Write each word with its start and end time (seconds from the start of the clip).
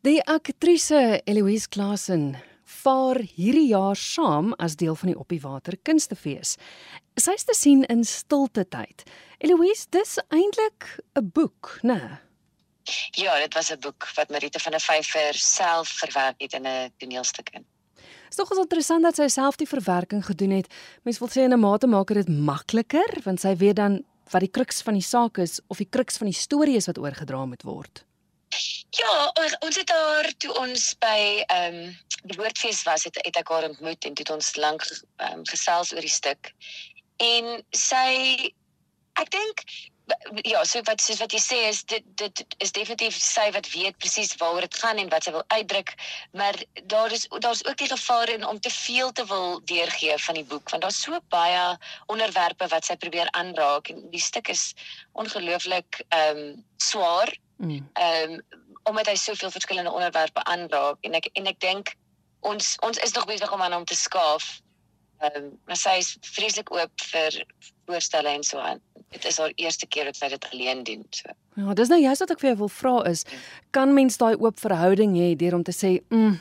Die 0.00 0.22
aktrise 0.24 1.20
Eloise 1.28 1.68
Klasen 1.68 2.38
vaar 2.64 3.18
hierdie 3.20 3.66
jaar 3.68 3.98
saam 4.00 4.54
as 4.56 4.78
deel 4.80 4.94
van 4.96 5.10
die 5.10 5.16
Op 5.20 5.28
die 5.28 5.42
Water 5.42 5.76
Kunstefees. 5.84 6.54
Sy 7.20 7.34
is 7.36 7.44
te 7.44 7.52
sien 7.52 7.82
in 7.92 8.00
Stilte 8.08 8.64
tyd. 8.64 9.04
Eloise, 9.44 9.84
dis 9.92 10.16
eintlik 10.32 10.86
'n 11.20 11.28
boek, 11.34 11.80
né? 11.84 12.00
Nee? 12.00 13.26
Ja, 13.26 13.36
dit 13.44 13.52
was 13.54 13.70
'n 13.70 13.80
boek 13.80 14.08
wat 14.16 14.30
Marita 14.30 14.58
van 14.58 14.72
der 14.72 14.80
Vyver 14.80 15.34
self 15.34 15.88
verwerk 15.88 16.40
het 16.40 16.52
in 16.54 16.66
'n 16.66 16.92
toneelstuk 16.96 17.50
in. 17.52 17.66
Dit 17.94 18.30
is 18.30 18.36
tog 18.36 18.50
interessant 18.56 19.02
dat 19.02 19.16
sy 19.16 19.28
self 19.28 19.56
die 19.56 19.68
verwerking 19.68 20.24
gedoen 20.24 20.50
het. 20.50 20.72
Mens 21.02 21.18
wil 21.18 21.28
sê 21.28 21.44
in 21.44 21.52
'n 21.52 21.60
mate 21.60 21.86
maak 21.86 22.06
dit 22.06 22.28
makliker 22.28 23.20
want 23.24 23.40
sy 23.40 23.54
weet 23.54 23.76
dan 23.76 24.04
wat 24.30 24.40
die 24.40 24.50
kruks 24.50 24.82
van 24.82 24.94
die 24.94 25.02
saak 25.02 25.38
is 25.38 25.60
of 25.68 25.76
die 25.76 25.88
kruks 25.90 26.16
van 26.16 26.26
die 26.26 26.40
storie 26.40 26.76
is 26.76 26.86
wat 26.86 26.98
oorgedra 26.98 27.44
moet 27.44 27.62
word. 27.62 28.04
Ja, 28.98 29.32
ons 29.60 29.76
het 29.76 29.86
daar 29.86 30.28
toe 30.42 30.54
ons 30.58 30.94
by 30.98 31.44
ehm 31.46 31.74
um, 31.74 31.98
die 32.22 32.36
woordfees 32.36 32.82
was 32.84 33.06
het, 33.08 33.16
het 33.24 33.36
ek 33.40 33.48
haar 33.48 33.64
ontmoet 33.64 34.04
en 34.04 34.16
het 34.18 34.30
ons 34.30 34.56
lank 34.56 34.82
um, 35.24 35.44
gesels 35.48 35.92
oor 35.94 36.04
die 36.04 36.12
stuk. 36.12 36.50
En 37.16 37.62
sy 37.76 38.10
ek 39.20 39.30
dink 39.32 39.64
ja, 40.42 40.62
so 40.64 40.82
wat 40.86 41.02
soos 41.02 41.20
wat 41.22 41.34
jy 41.34 41.40
sê 41.42 41.58
is 41.68 41.82
dit 41.90 42.04
dit 42.18 42.42
is 42.64 42.72
definitief 42.76 43.16
sy 43.22 43.46
wat 43.54 43.68
weet 43.72 43.98
presies 44.02 44.32
waaroor 44.40 44.66
dit 44.66 44.78
gaan 44.82 44.98
en 44.98 45.10
wat 45.12 45.26
sy 45.26 45.34
wil 45.34 45.44
uitdruk, 45.54 45.92
maar 46.36 46.56
daar 46.92 47.12
is 47.14 47.26
daar's 47.44 47.62
ook 47.66 47.78
die 47.78 47.90
gevaar 47.92 48.32
in 48.34 48.46
om 48.46 48.60
te 48.60 48.72
veel 48.74 49.12
te 49.12 49.26
wil 49.26 49.60
deurgee 49.72 50.16
van 50.26 50.40
die 50.40 50.46
boek 50.52 50.70
want 50.70 50.82
daar's 50.82 51.02
so 51.02 51.20
baie 51.34 51.62
onderwerpe 52.12 52.68
wat 52.74 52.88
sy 52.88 52.96
probeer 52.96 53.30
aanraak 53.38 53.92
en 53.92 54.02
die 54.14 54.24
stuk 54.30 54.50
is 54.56 54.72
ongelooflik 55.12 56.02
ehm 56.08 56.42
um, 56.42 56.66
swaar. 56.80 57.36
Mm. 57.60 57.86
Ehm 57.92 58.32
um, 58.32 58.42
omdat 58.88 59.06
hy 59.06 59.14
soveel 59.14 59.50
verskillende 59.52 59.92
onderwerpe 59.92 60.42
aanraak 60.48 60.96
en 61.04 61.14
ek 61.18 61.28
en 61.32 61.46
ek 61.46 61.60
dink 61.60 61.92
ons 62.40 62.76
ons 62.80 62.98
is 63.04 63.12
nog 63.12 63.26
besig 63.28 63.52
om 63.52 63.62
aan 63.62 63.76
hom 63.76 63.84
te 63.84 63.96
skaaf. 63.96 64.60
Ehm 65.20 65.36
um, 65.36 65.50
maar 65.68 65.76
sy 65.76 65.98
is 66.00 66.16
vreeslik 66.32 66.72
oop 66.72 67.04
vir 67.12 67.36
voorstelle 67.86 68.32
en 68.32 68.42
so 68.46 68.58
aan. 68.58 68.80
Dit 69.10 69.24
is 69.28 69.38
haar 69.38 69.52
eerste 69.56 69.86
keer 69.86 70.08
dat 70.08 70.16
sy 70.16 70.30
dit 70.32 70.48
alleen 70.52 70.84
doen 70.88 71.04
so. 71.10 71.36
Ja, 71.58 71.74
dis 71.74 71.92
nou 71.92 72.00
juist 72.00 72.24
wat 72.24 72.32
ek 72.32 72.40
vir 72.40 72.52
jou 72.52 72.58
wil 72.64 72.72
vra 72.72 72.96
is, 73.10 73.24
kan 73.76 73.94
mens 73.94 74.16
daai 74.16 74.38
oop 74.38 74.60
verhouding 74.62 75.16
hê 75.18 75.32
deur 75.36 75.58
om 75.58 75.64
te 75.66 75.74
sê, 75.76 75.98
mm, 76.08 76.38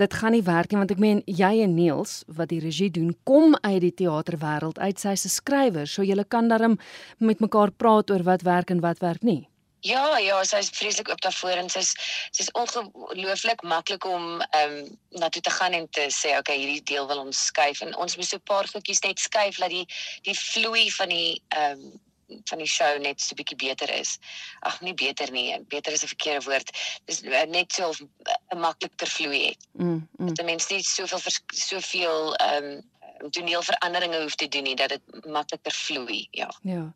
dit 0.00 0.14
gaan 0.20 0.32
nie 0.32 0.44
werk 0.46 0.72
nie 0.72 0.80
want 0.80 0.94
ek 0.94 1.02
meen 1.02 1.22
jy 1.26 1.52
en 1.66 1.74
Niels 1.76 2.22
wat 2.38 2.48
die 2.54 2.62
regie 2.62 2.90
doen, 2.90 3.12
kom 3.28 3.58
uit 3.60 3.82
die 3.84 3.94
teaterwêreld 4.00 4.78
uit, 4.78 4.98
sy's 4.98 5.26
'n 5.26 5.34
skrywer, 5.36 5.86
so 5.86 6.02
julle 6.02 6.24
kan 6.24 6.48
darm 6.48 6.78
met 7.18 7.40
mekaar 7.40 7.70
praat 7.70 8.10
oor 8.10 8.22
wat 8.22 8.42
werk 8.42 8.70
en 8.70 8.80
wat 8.80 8.98
werk 9.04 9.22
nie. 9.22 9.48
Ja, 9.84 10.18
ja, 10.18 10.38
sy 10.48 10.62
is 10.64 10.70
vreeslik 10.72 11.10
oop 11.12 11.20
daarvoor 11.20 11.58
en 11.60 11.66
sy's 11.68 11.90
sy's 12.32 12.48
ongelooflik 12.56 13.62
maklik 13.68 14.06
om 14.08 14.40
ehm 14.40 14.78
um, 14.78 14.94
na 15.20 15.28
toe 15.28 15.42
te 15.44 15.52
gaan 15.52 15.76
en 15.76 15.84
te 15.92 16.06
sê, 16.08 16.32
okay, 16.38 16.56
hierdie 16.56 16.82
deel 16.88 17.04
wil 17.10 17.20
ons 17.26 17.42
skuif 17.50 17.82
en 17.84 17.92
ons 18.00 18.16
moet 18.16 18.28
so 18.28 18.40
'n 18.40 18.48
paar 18.48 18.68
goedjies 18.70 19.04
net 19.04 19.20
skuif 19.20 19.60
dat 19.60 19.68
die 19.70 19.84
die 20.24 20.36
vloei 20.38 20.88
van 20.90 21.08
die 21.12 21.42
ehm 21.48 21.84
um, 21.84 22.00
van 22.48 22.58
die 22.58 22.66
show 22.66 22.96
net 22.98 23.20
so 23.20 23.34
'n 23.34 23.36
bietjie 23.42 23.60
beter 23.60 23.90
is. 23.90 24.18
Ag, 24.60 24.80
nie 24.80 24.94
beter 24.94 25.30
nie, 25.30 25.60
beter 25.68 25.92
is 25.92 26.02
'n 26.02 26.12
verkeerde 26.14 26.44
woord. 26.48 26.70
Dis 27.04 27.20
net 27.20 27.72
so 27.72 27.92
'n 27.92 28.58
makliker 28.58 29.06
vloei 29.06 29.46
het. 29.46 29.66
Mm. 29.72 30.08
mm. 30.16 30.34
Dat 30.34 30.44
mense 30.44 30.72
nie 30.72 30.82
soveel 30.82 31.20
soveel 31.52 32.34
ehm 32.36 32.64
um, 32.64 32.82
toneelveranderinge 33.30 34.22
hoef 34.22 34.34
te 34.34 34.48
doen 34.48 34.62
nie 34.62 34.76
dat 34.76 34.88
dit 34.88 35.26
makliker 35.26 35.72
vloei, 35.72 36.28
ja. 36.30 36.54
Ja. 36.62 36.94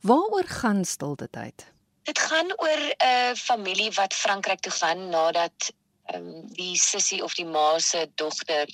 Waaroor 0.00 0.44
gaan 0.46 0.84
stilte 0.84 1.30
tyd? 1.30 1.71
Dit 2.02 2.18
gaan 2.18 2.50
oor 2.56 2.80
'n 2.80 3.04
uh, 3.04 3.34
familie 3.34 3.92
wat 3.92 4.14
Frankryk 4.14 4.60
toe 4.60 4.72
gaan 4.72 5.08
nadat 5.08 5.72
ehm 6.04 6.26
um, 6.26 6.54
die 6.54 6.76
sussie 6.76 7.22
of 7.22 7.34
die 7.34 7.46
ma 7.46 7.78
se 7.78 8.10
dogter 8.14 8.66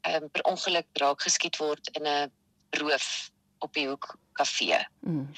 ehm 0.00 0.22
um, 0.22 0.30
per 0.30 0.42
ongeluk 0.42 0.86
raak 0.92 1.22
geskiet 1.22 1.56
word 1.56 1.88
in 1.92 2.06
'n 2.06 2.32
roof 2.70 3.30
op 3.58 3.72
die 3.72 3.88
hoek 3.88 4.18
kafee. 4.32 4.86
Mm. 5.00 5.32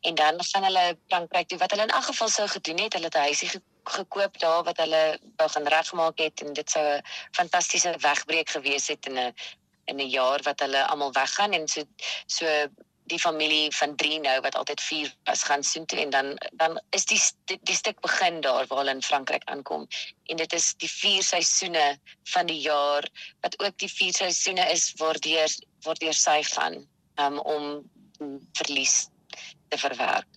En 0.00 0.14
dan 0.14 0.44
gaan 0.44 0.64
hulle 0.64 0.98
Frankryk 1.06 1.48
toe 1.48 1.58
wat 1.58 1.70
hulle 1.70 1.82
in 1.82 1.96
elk 1.98 2.04
geval 2.04 2.28
sou 2.28 2.48
gedoen 2.48 2.78
het, 2.78 2.92
hulle 2.92 3.04
het 3.04 3.14
'n 3.14 3.28
huisie 3.28 3.48
ge 3.48 3.60
gekoop 3.84 4.38
daar 4.38 4.62
wat 4.62 4.76
hulle 4.76 5.18
wou 5.36 5.48
gaan 5.50 5.66
regmaak 5.66 6.18
het 6.18 6.40
en 6.40 6.52
dit 6.52 6.70
sou 6.70 6.84
'n 6.86 7.02
fantastiese 7.30 7.94
wegbreek 7.98 8.50
gewees 8.50 8.86
het 8.86 9.06
in 9.06 9.18
'n 9.18 9.34
in 9.84 9.96
'n 10.00 10.08
jaar 10.08 10.42
wat 10.42 10.60
hulle 10.60 10.86
almal 10.86 11.12
weggaan 11.12 11.52
en 11.52 11.68
so 11.68 11.82
so 12.26 12.46
die 13.10 13.18
familie 13.18 13.68
van 13.76 13.96
3 13.98 14.20
nou 14.24 14.36
wat 14.46 14.56
altyd 14.58 14.80
4 14.80 15.12
was 15.28 15.42
gaan 15.48 15.64
soen 15.66 15.86
toe 15.90 15.98
en 16.02 16.10
dan 16.14 16.32
dan 16.62 16.78
is 16.96 17.06
die 17.10 17.20
die, 17.50 17.58
die 17.62 17.76
stuk 17.76 18.00
begin 18.06 18.40
daar 18.46 18.66
waar 18.70 18.82
hulle 18.82 18.96
in 18.96 19.02
Frankryk 19.02 19.44
aankom. 19.44 19.86
En 20.30 20.36
dit 20.36 20.52
is 20.58 20.72
die 20.82 20.90
4 20.90 21.22
seisoene 21.22 21.86
van 22.34 22.46
die 22.46 22.60
jaar 22.60 23.08
wat 23.40 23.58
ook 23.58 23.78
die 23.82 23.92
4 23.92 24.12
seisoene 24.22 24.70
is 24.72 24.92
waardeur 25.02 25.56
waardeur 25.86 26.14
sy 26.14 26.42
gaan 26.54 26.82
um, 27.16 27.38
om 27.38 27.64
verlies 28.58 29.08
te 29.68 29.78
verwerk 29.78 30.29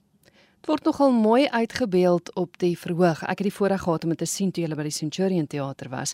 word 0.66 0.84
nogal 0.84 1.12
mooi 1.12 1.48
uitgebeeld 1.50 2.30
op 2.36 2.58
die 2.58 2.78
verhoog. 2.80 3.24
Ek 3.24 3.42
het 3.42 3.48
die 3.50 3.54
voorreg 3.54 3.82
gehad 3.84 4.04
om 4.04 4.14
dit 4.14 4.22
te 4.24 4.28
sien 4.30 4.52
toe 4.52 4.64
jy 4.64 4.76
by 4.76 4.86
die 4.88 4.96
Centurion 4.96 5.48
Theater 5.48 5.90
was. 5.92 6.14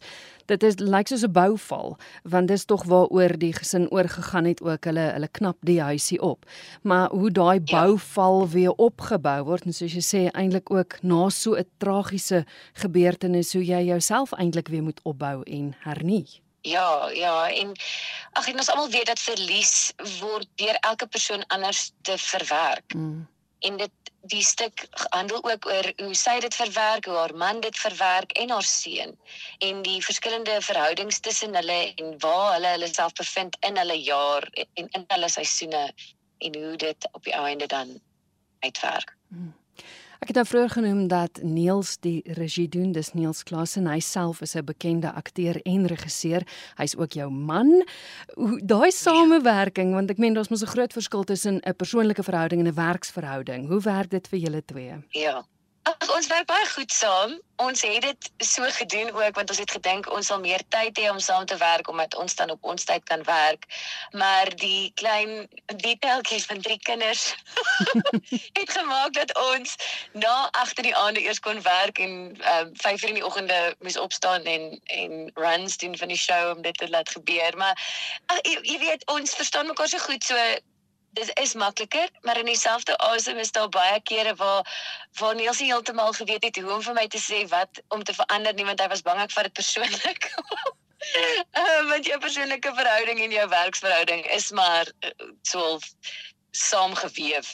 Dit 0.49 0.63
is 0.63 0.79
lyk 0.79 1.07
soos 1.07 1.23
'n 1.23 1.31
bouval, 1.31 1.97
want 2.23 2.47
dis 2.47 2.65
tog 2.65 2.83
waaroor 2.83 3.37
die 3.37 3.53
gesin 3.53 3.89
oorgegaan 3.91 4.45
het 4.45 4.61
ook 4.61 4.85
hulle 4.85 5.11
hulle 5.13 5.27
knap 5.27 5.57
die 5.61 5.81
huisie 5.81 6.21
op. 6.21 6.45
Maar 6.81 7.09
hoe 7.09 7.31
daai 7.31 7.61
ja. 7.65 7.81
bouval 7.81 8.49
weer 8.49 8.71
opgebou 8.71 9.43
word 9.43 9.65
en 9.65 9.73
soos 9.73 9.93
jy 9.93 10.01
sê 10.01 10.31
eintlik 10.31 10.71
ook 10.71 10.97
na 11.01 11.29
so 11.29 11.55
'n 11.55 11.65
tragiese 11.77 12.45
gebeurtenis 12.73 13.53
hoe 13.53 13.65
jy 13.65 13.83
jouself 13.83 14.33
eintlik 14.33 14.67
weer 14.67 14.83
moet 14.83 14.99
opbou 15.03 15.43
en 15.43 15.75
hernie. 15.79 16.41
Ja, 16.61 17.09
ja, 17.09 17.49
en 17.49 17.71
ag 18.31 18.47
en 18.47 18.57
ons 18.57 18.69
almal 18.69 18.89
weet 18.89 19.05
dat 19.05 19.19
verlies 19.19 19.93
word 20.19 20.47
deur 20.55 20.77
elke 20.81 21.07
persoon 21.07 21.45
anders 21.47 21.91
te 22.01 22.17
verwerk. 22.17 22.93
Mm. 22.93 23.27
En 23.59 23.77
dit 23.77 23.91
die 24.21 24.43
stuk 24.43 24.85
handel 25.09 25.43
ook 25.43 25.65
oor 25.65 25.91
hoe 25.97 26.15
sy 26.15 26.39
dit 26.39 26.55
verwerk, 26.55 27.05
hoe 27.05 27.15
haar 27.15 27.35
man 27.35 27.59
dit 27.59 27.77
verwerk 27.77 28.31
en 28.31 28.49
haar 28.49 28.67
seun 28.67 29.15
en 29.59 29.81
die 29.81 30.03
verskillende 30.03 30.61
verhoudings 30.61 31.19
tussen 31.19 31.55
hulle 31.55 31.93
en 31.95 32.19
waar 32.19 32.53
hulle 32.53 32.73
hulle 32.75 32.91
self 32.93 33.13
bevind 33.13 33.57
in 33.59 33.77
hulle 33.77 33.97
jaar 34.03 34.49
en 34.53 34.91
in 34.91 35.05
hulle 35.07 35.29
seisoene 35.29 35.85
en 36.37 36.55
hoe 36.55 36.75
dit 36.75 37.09
op 37.11 37.23
die 37.23 37.33
einde 37.33 37.67
dan 37.67 37.99
uitwerk. 38.59 39.15
Hmm. 39.27 39.53
Ek 40.19 40.33
het 40.33 40.35
nou 40.35 40.45
vroeër 40.45 40.71
genoem 40.73 41.05
dat 41.07 41.39
Niels 41.47 41.93
die 42.03 42.19
regie 42.35 42.67
doen, 42.67 42.91
dis 42.91 43.13
Niels 43.15 43.45
Klasen. 43.47 43.87
Hy 43.87 44.01
self 44.03 44.41
is 44.43 44.55
'n 44.55 44.65
bekende 44.65 45.11
akteur 45.11 45.61
en 45.63 45.87
regisseur. 45.87 46.43
Hy's 46.75 46.95
ook 46.97 47.13
jou 47.13 47.29
man. 47.31 47.85
Daai 48.63 48.91
samewerking, 48.91 49.93
want 49.93 50.09
ek 50.09 50.17
meen 50.17 50.33
daar's 50.33 50.49
mos 50.49 50.61
'n 50.61 50.73
groot 50.75 50.93
verskil 50.93 51.23
tussen 51.23 51.61
'n 51.63 51.75
persoonlike 51.75 52.23
verhouding 52.23 52.61
en 52.61 52.67
'n 52.67 52.75
werksverhouding. 52.75 53.67
Hoe 53.67 53.81
werk 53.81 54.09
dit 54.09 54.27
vir 54.27 54.39
julle 54.39 54.65
twee? 54.65 54.93
Ja. 55.09 55.45
Ag 55.89 56.11
ons 56.13 56.27
werk 56.29 56.45
baie 56.45 56.65
goed 56.69 56.91
saam. 56.93 57.31
Ons 57.59 57.81
het 57.81 58.03
dit 58.03 58.27
so 58.45 58.67
gedoen 58.77 59.09
ook 59.11 59.35
want 59.35 59.49
ons 59.49 59.59
het 59.59 59.71
gedink 59.71 60.09
ons 60.13 60.27
sal 60.29 60.39
meer 60.39 60.61
tyd 60.75 60.99
hê 61.01 61.09
om 61.09 61.19
saam 61.19 61.45
te 61.49 61.57
werk 61.57 61.89
omdat 61.89 62.15
ons 62.15 62.35
dan 62.35 62.53
op 62.53 62.63
ons 62.73 62.83
tyd 62.85 63.03
kan 63.09 63.23
werk. 63.23 63.65
Maar 64.11 64.51
die 64.61 64.91
klein 65.01 65.47
detailtjies 65.65 66.45
van 66.45 66.61
drie 66.61 66.77
kinders 66.89 67.33
het 68.59 68.69
gemaak 68.69 69.13
dat 69.17 69.33
ons 69.51 69.75
na 70.13 70.35
agter 70.61 70.85
die 70.85 70.95
aande 70.95 71.25
eers 71.25 71.41
kon 71.41 71.61
werk 71.65 71.99
en 72.05 72.15
ehm 72.37 72.69
um, 72.69 72.73
5 72.85 73.03
uur 73.03 73.09
in 73.09 73.21
die 73.21 73.25
oggende 73.25 73.59
moes 73.79 73.97
opstaan 73.97 74.43
en 74.43 74.79
en 75.01 75.31
runs 75.33 75.77
doen 75.77 75.97
van 75.97 76.13
die 76.13 76.23
show 76.27 76.55
om 76.55 76.61
dit 76.61 76.77
te 76.77 76.89
laat 76.89 77.09
gebeur. 77.09 77.57
Maar 77.57 77.75
ag 78.25 78.43
jy, 78.43 78.59
jy 78.61 78.79
weet 78.85 79.07
ons 79.09 79.35
verstaan 79.41 79.67
mekaar 79.67 79.87
so 79.87 79.97
goed 79.97 80.23
so 80.23 80.37
dit 81.11 81.39
is 81.39 81.53
makliker, 81.53 82.09
maar 82.21 82.37
in 82.37 82.45
dieselfde 82.45 82.97
asem 82.97 83.37
is 83.37 83.51
daar 83.51 83.69
baie 83.69 84.01
kere 84.01 84.35
waar 84.35 84.67
waar 85.19 85.35
Niels 85.35 85.59
nie 85.59 85.71
heeltemal 85.71 86.13
geweet 86.13 86.43
het 86.43 86.59
hoe 86.61 86.73
om 86.73 86.81
vir 86.81 86.93
my 86.93 87.07
te 87.07 87.21
sê 87.21 87.45
wat 87.47 87.81
om 87.87 88.03
te 88.03 88.13
verander 88.13 88.53
nie 88.53 88.65
want 88.65 88.81
hy 88.81 88.87
was 88.87 89.01
bang 89.01 89.21
ek 89.23 89.33
vat 89.35 89.49
dit 89.49 89.57
persoonlik. 89.61 90.29
uh, 91.61 91.81
want 91.89 92.05
jou 92.05 92.19
persoonlike 92.19 92.73
verhouding 92.75 93.21
en 93.25 93.35
jou 93.37 93.47
werksverhouding 93.49 94.25
is 94.37 94.51
maar 94.51 94.91
uh, 94.99 95.29
so 95.41 95.79
saamgeweef. 96.51 97.53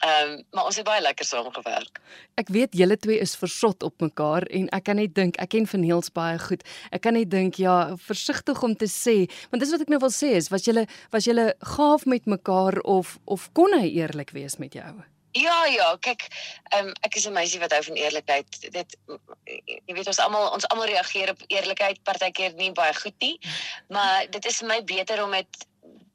Ehm 0.00 0.30
um, 0.32 0.44
maar 0.50 0.64
ons 0.64 0.76
het 0.76 0.84
baie 0.84 1.02
lekker 1.02 1.26
saamgewerk. 1.28 2.00
Ek 2.40 2.48
weet 2.48 2.72
julle 2.72 2.96
twee 2.96 3.18
is 3.20 3.34
versot 3.36 3.82
op 3.84 4.00
mekaar 4.00 4.46
en 4.48 4.68
ek 4.72 4.84
kan 4.88 4.96
net 4.96 5.12
dink 5.14 5.36
ek 5.36 5.50
ken 5.52 5.66
van 5.68 5.80
Niels 5.84 6.08
baie 6.16 6.38
goed. 6.40 6.62
Ek 6.88 7.02
kan 7.04 7.12
net 7.18 7.28
dink 7.30 7.58
ja, 7.60 7.96
versigtig 8.00 8.62
om 8.64 8.72
te 8.76 8.88
sê, 8.88 9.16
want 9.52 9.60
dis 9.60 9.72
wat 9.74 9.84
ek 9.84 9.90
nou 9.92 9.98
wil 10.00 10.12
sê 10.14 10.32
is 10.38 10.48
was 10.48 10.64
julle 10.64 10.86
was 11.12 11.28
julle 11.28 11.50
gaaf 11.76 12.06
met 12.08 12.24
mekaar 12.24 12.80
of 12.80 13.18
of 13.26 13.50
kon 13.52 13.76
hy 13.76 13.90
eerlik 13.92 14.32
wees 14.32 14.56
met 14.56 14.78
jou? 14.78 14.92
Ja 15.36 15.66
ja, 15.70 15.90
kyk, 16.00 16.24
ehm 16.72 16.88
um, 16.88 16.94
ek 17.04 17.16
is 17.20 17.26
'n 17.28 17.36
meisie 17.36 17.60
wat 17.60 17.72
hou 17.76 17.82
van 17.82 17.98
eerlikheid. 18.00 18.72
Dit 18.72 18.96
jy 19.66 19.94
weet 19.98 20.06
ons 20.06 20.18
almal 20.18 20.48
ons 20.52 20.68
almal 20.68 20.88
reageer 20.88 21.30
op 21.34 21.42
eerlikheid 21.48 22.00
partykeer 22.02 22.56
nie 22.56 22.72
baie 22.72 22.94
goed 22.94 23.18
nie, 23.20 23.36
maar 23.88 24.24
dit 24.30 24.46
is 24.46 24.62
vir 24.64 24.68
my 24.68 24.80
beter 24.84 25.22
om 25.24 25.36
dit 25.36 25.66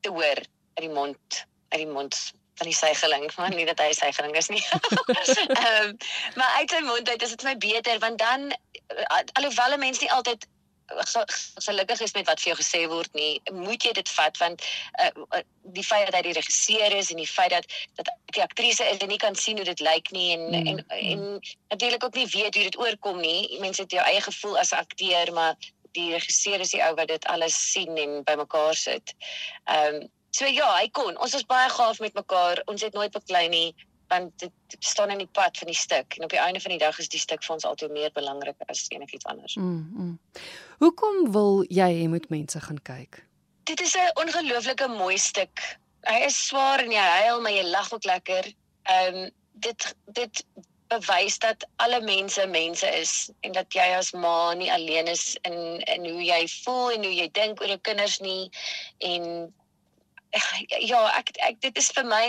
te 0.01 0.09
hoor 0.09 0.41
uit 0.73 0.83
die 0.87 0.89
mond 0.89 1.45
uit 1.69 1.85
die 1.85 1.93
mond 1.93 2.17
van 2.55 2.67
die 2.67 2.75
sygeling, 2.75 3.31
maar 3.35 3.53
nie 3.55 3.65
dat 3.65 3.79
hy 3.79 3.91
sygeling 3.93 4.35
is 4.35 4.47
nie. 4.47 4.63
Ehm 4.71 5.87
um, 5.87 5.97
maar 6.35 6.51
uit 6.59 6.71
sy 6.71 6.81
mond 6.85 7.09
uit 7.09 7.21
is 7.21 7.29
dit 7.35 7.43
my 7.43 7.57
beter 7.57 7.99
want 7.99 8.17
dan 8.17 8.51
alhoewel 9.33 9.77
mense 9.77 10.01
nie 10.01 10.11
altyd 10.11 10.47
gelukkig 11.55 11.99
is 11.99 12.13
met 12.13 12.27
wat 12.27 12.39
vir 12.39 12.51
jou 12.51 12.57
gesê 12.59 12.87
word 12.87 13.13
nie, 13.13 13.41
moet 13.51 13.83
jy 13.83 13.91
dit 13.97 14.09
vat 14.09 14.37
want 14.37 14.65
uh, 15.01 15.39
die 15.73 15.83
feit 15.83 16.05
dat 16.05 16.15
hy 16.19 16.21
die 16.27 16.35
regisseur 16.37 16.93
is 16.93 17.09
en 17.09 17.17
die 17.17 17.29
feit 17.29 17.49
dat 17.49 17.65
dat 17.97 18.11
die 18.37 18.43
aktrise 18.43 18.85
is 18.85 19.01
en 19.01 19.09
nie 19.09 19.17
kan 19.21 19.35
sien 19.35 19.57
hoe 19.57 19.65
dit 19.65 19.79
lyk 19.79 20.11
nie 20.11 20.33
en 20.35 20.45
mm. 20.51 20.67
en 20.67 20.83
en 20.99 21.23
natuurlik 21.69 22.03
ook 22.03 22.19
nie 22.19 22.27
weet 22.27 22.55
hoe 22.55 22.63
dit 22.63 22.77
oorkom 22.77 23.19
nie. 23.19 23.57
Mense 23.59 23.81
het 23.81 23.91
jou 23.91 24.03
eie 24.03 24.21
gevoel 24.21 24.59
as 24.59 24.71
'n 24.71 24.83
akteur, 24.83 25.33
maar 25.33 25.55
die 25.91 26.11
regisseur 26.11 26.59
is 26.59 26.75
die 26.75 26.83
ou 26.83 26.93
wat 26.95 27.07
dit 27.07 27.25
alles 27.25 27.57
sien 27.71 27.97
en 27.97 28.23
bymekaar 28.23 28.75
sit. 28.75 29.15
Ehm 29.65 29.95
um, 29.95 30.09
so 30.35 30.47
ja, 30.51 30.69
hy 30.77 30.87
kon. 30.91 31.17
Ons 31.23 31.35
was 31.37 31.45
baie 31.49 31.69
gaaf 31.71 31.99
met 32.03 32.15
mekaar. 32.17 32.61
Ons 32.71 32.83
het 32.85 32.93
nooit 32.97 33.13
beklei 33.15 33.47
nie 33.49 33.69
want 34.07 34.39
dit 34.39 34.51
staan 34.85 35.09
in 35.09 35.17
die 35.17 35.29
pad 35.33 35.57
van 35.57 35.67
die 35.67 35.77
stuk 35.77 36.13
en 36.17 36.23
op 36.23 36.29
die 36.29 36.39
einde 36.39 36.59
van 36.61 36.71
die 36.75 36.81
dag 36.81 36.99
is 37.01 37.09
die 37.09 37.19
stuk 37.19 37.43
vir 37.43 37.55
ons 37.55 37.65
altyd 37.65 37.91
meer 37.91 38.11
belangrik 38.13 38.59
as 38.69 38.85
enigiets 38.93 39.25
anders. 39.25 39.55
Mm, 39.55 39.87
mm. 39.97 40.19
Hoekom 40.83 41.31
wil 41.33 41.63
jy 41.73 41.87
hê 42.01 42.03
moet 42.11 42.29
mense 42.29 42.61
gaan 42.67 42.81
kyk? 42.85 43.23
Dit 43.65 43.81
is 43.81 43.95
'n 43.97 44.13
ongelooflike 44.21 44.87
mooi 44.87 45.17
stuk. 45.17 45.63
Hy 46.05 46.19
is 46.29 46.37
swaar 46.47 46.85
en 46.85 46.91
jy 46.91 47.07
huil 47.25 47.41
maar 47.41 47.51
jy 47.51 47.65
lag 47.65 47.93
ook 47.93 48.05
lekker. 48.05 48.53
Ehm 48.83 49.15
um, 49.15 49.29
dit 49.65 49.95
dit 50.05 50.45
bewys 50.87 51.39
dat 51.39 51.67
alle 51.75 52.01
mense 52.01 52.47
mense 52.47 52.87
is 53.01 53.31
en 53.41 53.51
dat 53.51 53.73
jy 53.73 53.87
as 53.97 54.11
ma 54.11 54.53
nie 54.53 54.71
alleen 54.71 55.07
is 55.07 55.37
in 55.41 55.81
in 55.81 56.09
hoe 56.09 56.23
jy 56.23 56.47
voel 56.63 56.91
en 56.91 57.03
hoe 57.03 57.15
jy 57.15 57.29
dink 57.31 57.61
oor 57.61 57.67
jou 57.73 57.81
kinders 57.81 58.19
nie 58.19 58.51
en 58.97 59.53
ja, 60.91 61.01
ek 61.17 61.31
ek 61.47 61.59
dit 61.63 61.77
is 61.79 61.89
vir 61.95 62.07
my 62.09 62.23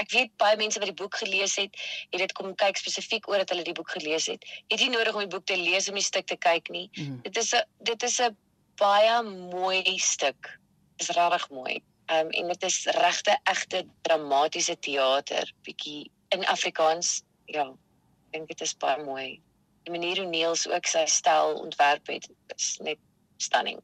ek 0.00 0.10
weet 0.12 0.32
baie 0.42 0.56
mense 0.60 0.80
wat 0.82 0.90
die 0.90 0.98
boek 0.98 1.18
gelees 1.20 1.56
het, 1.60 1.76
het 2.10 2.22
dit 2.24 2.34
kom 2.38 2.54
kyk 2.58 2.80
spesifiek 2.80 3.28
oor 3.30 3.42
dat 3.42 3.52
hulle 3.54 3.66
die 3.66 3.76
boek 3.76 3.92
gelees 3.96 4.26
het. 4.30 4.44
Het 4.72 4.82
nie 4.82 4.92
nodig 4.94 5.14
om 5.14 5.24
die 5.24 5.32
boek 5.34 5.46
te 5.46 5.58
lees 5.58 5.88
om 5.90 5.98
die 5.98 6.06
stuk 6.06 6.26
te 6.30 6.38
kyk 6.38 6.70
nie. 6.74 6.88
Mm. 6.96 7.20
Dit 7.26 7.38
is 7.42 7.52
'n 7.54 7.62
dit 7.90 8.02
is 8.02 8.18
'n 8.20 8.36
baie 8.80 9.22
mooi 9.22 9.98
stuk. 9.98 10.58
Dit 10.96 11.08
is 11.08 11.16
regtig 11.16 11.48
mooi. 11.50 11.82
Ehm 12.06 12.26
um, 12.26 12.30
en 12.30 12.48
dit 12.48 12.62
is 12.62 12.84
regte 12.98 13.38
egte 13.44 13.86
dramatiese 14.02 14.78
teater, 14.78 15.52
bietjie 15.62 16.10
in 16.34 16.44
Afrikaans. 16.46 17.22
Ja, 17.46 17.68
ek 17.68 18.32
dink 18.32 18.48
dit 18.48 18.60
is 18.60 18.76
baie 18.76 19.04
mooi. 19.04 19.40
Die 19.84 19.92
manier 19.92 20.18
hoe 20.18 20.26
Niels 20.26 20.68
ook 20.68 20.86
sy 20.86 21.06
stel 21.06 21.54
ontwerp 21.54 22.06
het, 22.06 22.28
is 22.56 22.78
net 22.80 22.98
stunning. 23.36 23.82